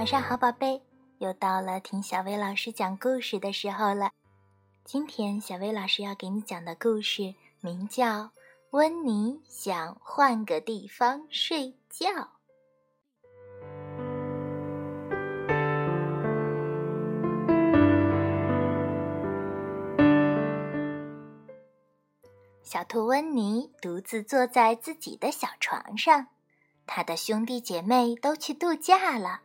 [0.00, 0.80] 晚上好，宝贝，
[1.18, 4.12] 又到了听小薇老师讲故事的时候了。
[4.82, 8.06] 今天小薇老师要给你讲的故事名叫
[8.70, 12.08] 《温妮想换个地方睡觉》。
[22.62, 26.28] 小兔温妮独自坐在自己的小床上，
[26.86, 29.42] 他的兄弟姐妹都去度假了。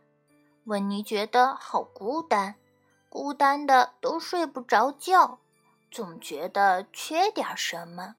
[0.66, 2.56] 温妮觉得好孤单，
[3.08, 5.38] 孤单的都睡不着觉，
[5.92, 8.16] 总觉得缺点什么。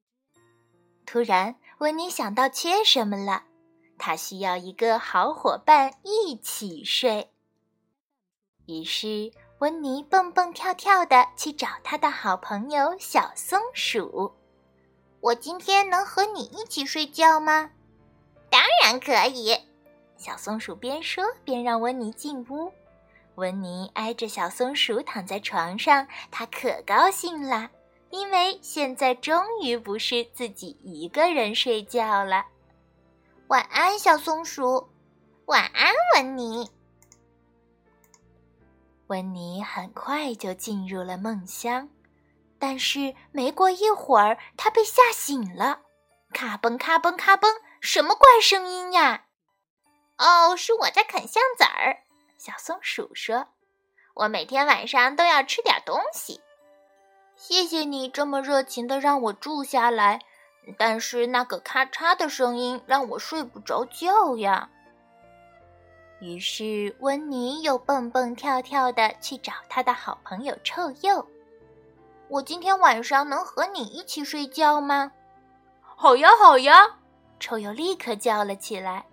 [1.06, 3.44] 突然，温妮想到缺什么了，
[3.98, 7.34] 她需要一个好伙伴一起睡。
[8.66, 14.34] 于是，温妮蹦蹦跳跳的去找他的好朋友小松鼠
[15.20, 17.72] ：“我今天能和你一起睡觉吗
[18.50, 19.58] ？”“当然可以。”
[20.18, 22.74] 小松鼠边说边让温妮进屋，
[23.36, 27.70] 温妮挨着小松鼠躺在床上，她可高兴了，
[28.10, 32.46] 因为现在终于不是自己一个人睡觉了。
[33.48, 34.90] 晚安，小松鼠。
[35.46, 36.70] 晚安，温妮。
[39.08, 41.88] 温妮很快就进入了梦乡，
[42.60, 45.80] 但是没过一会儿，她被吓醒了。
[46.34, 47.48] 咔嘣咔嘣咔嘣，
[47.80, 49.27] 什么怪声音呀？
[50.18, 51.98] 哦，是我在啃橡子儿。
[52.38, 53.48] 小松鼠说
[54.16, 56.42] ：“我每天晚上都要吃点东西。”
[57.36, 60.20] 谢谢你这么热情的让我住下来，
[60.78, 64.70] 但是那个咔嚓的声音让我睡不着觉呀。
[66.20, 71.24] 于是温妮又蹦蹦跳跳的去找他的好朋友臭鼬。
[72.28, 75.12] 我今天晚上能和你一起睡觉吗？
[75.80, 76.98] 好呀，好呀！
[77.40, 79.06] 臭鼬立刻叫了起来。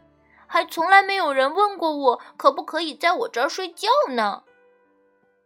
[0.54, 4.44] 还从来没有人问过我可不可以在我这儿睡觉呢。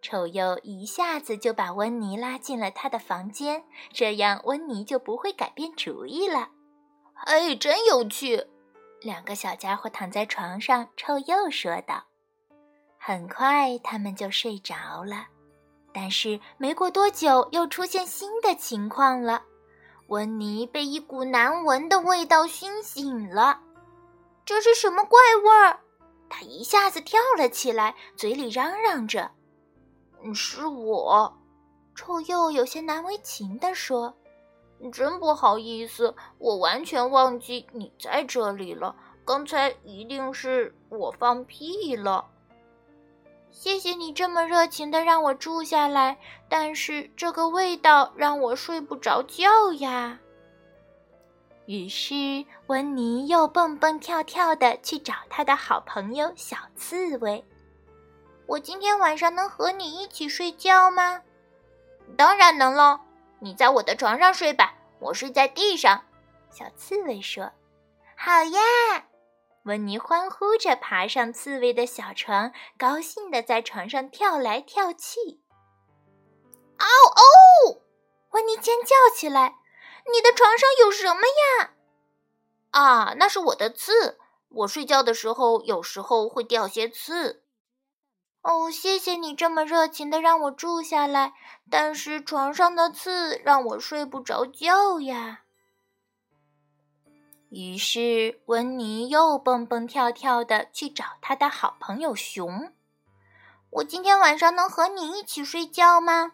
[0.02, 6.50] 臭鼬一下子就把温妮拉进了他的房间，这样温妮就不会改变主意了。
[7.24, 8.44] 哎，真有趣！
[9.00, 12.04] 两个小家伙躺在床上，臭鼬说道。
[12.98, 14.74] 很快他们就睡着
[15.04, 15.26] 了，
[15.90, 19.42] 但是没过多久又出现新的情况了。
[20.08, 23.62] 温妮被一股难闻的味道熏醒了。
[24.48, 25.78] 这是什么怪味儿？
[26.30, 29.30] 他一下子跳了起来，嘴里嚷嚷着
[30.34, 31.36] ：“是我。”
[31.94, 34.16] 臭鼬有些难为情地说
[34.90, 38.96] ：“真不好意思，我完全忘记你在这里了。
[39.22, 42.24] 刚才一定是我放屁了。
[43.50, 50.18] 谢谢你这么热情的让我住下来，但是这个味道让我睡不着觉呀。”
[51.68, 57.44] 于是，温妮又蹦蹦跳跳的去找他的好朋友小刺猬。
[58.46, 61.20] 我今天晚上能和你一起睡觉吗？
[62.16, 62.98] 当然能喽！
[63.38, 66.02] 你在我的床上睡吧，我睡在地上。
[66.50, 67.52] 小刺猬说
[68.16, 69.04] ：“好呀！”
[69.64, 75.20] 温妮欢呼着爬上刺猬的小床，高兴的在床上跳来跳去。
[76.78, 77.82] 嗷哦！
[78.30, 79.56] 温妮尖叫起来。
[80.12, 81.70] 你的床上有什么呀？
[82.70, 84.18] 啊，那是我的刺。
[84.50, 87.42] 我睡觉的时候有时候会掉些刺。
[88.40, 91.34] 哦，谢谢你这么热情的让我住下来，
[91.70, 95.42] 但是床上的刺让我睡不着觉呀。
[97.50, 102.72] 于是温妮又蹦蹦跳跳的去找他的好朋友熊。
[103.70, 106.32] 我今天晚上能和你一起睡觉吗？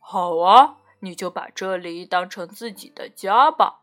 [0.00, 0.77] 好啊。
[1.00, 3.82] 你就把这里当成自己的家吧。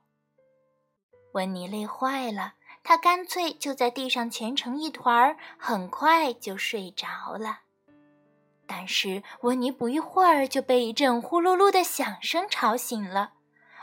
[1.33, 2.53] 温妮累坏了，
[2.83, 7.59] 他干脆就在地上蜷成一团儿，很快就睡着了。
[8.67, 13.33] 但是温妮不一会儿就被一阵呼噜噜的响声吵醒了。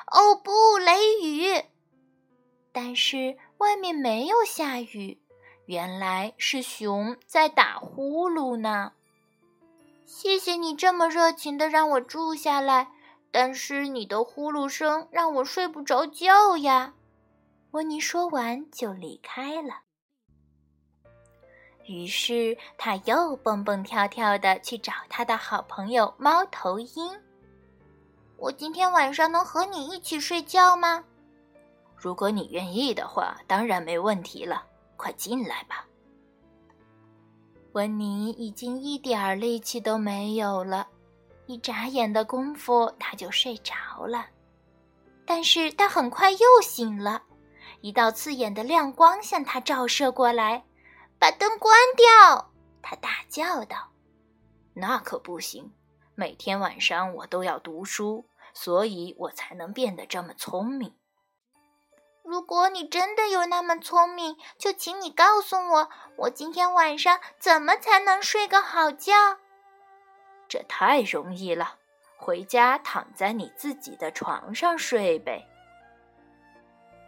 [0.07, 1.65] 哦不，雷雨！
[2.73, 5.21] 但是外面没有下雨，
[5.67, 8.93] 原来是熊在打呼噜呢。
[10.05, 12.89] 谢谢你这么热情的让我住下来。
[13.33, 16.95] 但是你的呼噜声让我睡不着觉呀，
[17.73, 19.81] 温妮说完就离开了。
[21.87, 27.11] 于是他又蹦蹦跳跳的去找他的好朋友猫头鹰。
[28.37, 31.03] 我今天晚上能和你一起睡觉吗？
[31.97, 34.65] 如果你愿意的话，当然没问题了。
[34.97, 35.85] 快进来吧。
[37.73, 40.87] 温妮已经一点力气都没有了。
[41.53, 43.75] 一眨眼的功夫，他就睡着
[44.07, 44.27] 了。
[45.27, 47.23] 但是他很快又醒了，
[47.83, 50.65] 一道刺眼的亮光向他照射过来。
[51.19, 52.51] 把灯关掉！
[52.81, 53.93] 他大叫道
[54.75, 55.71] ：“那可不行！
[56.15, 60.95] 每天晚上我都要读书，所以我才能变得这么聪明。”
[62.25, 69.13] 如果你真的有那么聪明，就请你告诉我，我今天晚上怎么才能睡个好觉？
[70.53, 71.77] 这太容易了，
[72.15, 75.43] 回家躺在你自己的床上睡呗。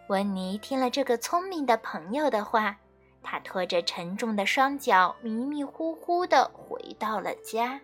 [0.09, 2.75] 温妮听了这个聪明的朋友的话，
[3.23, 7.79] 他拖着沉重的双脚，迷迷糊糊地回到了家。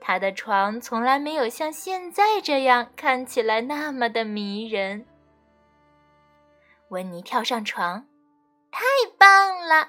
[0.00, 5.04] 他的床从来没有像现在这样看起来那么的迷人。
[6.90, 8.06] 温妮跳上床，
[8.70, 8.84] 太
[9.18, 9.88] 棒了！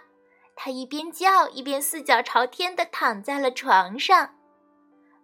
[0.56, 4.34] 他一边叫一边四脚朝天地躺在了床上，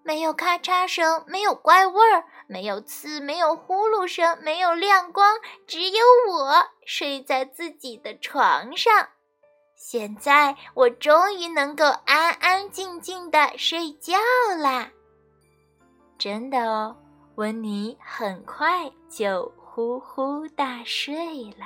[0.05, 6.53] 没有咔嚓声，没有怪味儿，没有刺，没有呼噜声，没有亮光，只有我
[6.85, 9.09] 睡在自己的床上。
[9.75, 14.13] 现在我终于能够安安静静的睡觉
[14.59, 14.91] 啦！
[16.19, 16.95] 真的哦，
[17.35, 19.51] 温妮很快就。
[19.75, 21.15] 呼呼大睡
[21.51, 21.65] 了。